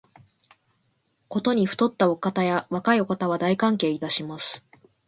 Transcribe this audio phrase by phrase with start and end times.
[1.27, 4.65] ことに肥ったお方や若いお方は、大歓迎いたします